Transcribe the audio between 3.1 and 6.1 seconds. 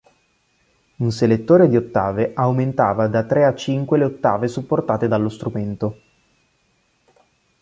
tre a cinque le ottave supportate dallo strumento.